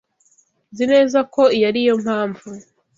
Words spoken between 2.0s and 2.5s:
mpamvu.